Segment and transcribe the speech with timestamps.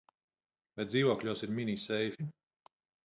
[0.79, 2.29] Vai dzīvokļos ir mini seifi?